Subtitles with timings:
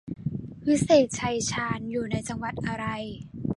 [0.67, 2.85] วิเศษชัยชาญ อยู่ในจังหวัดอะไร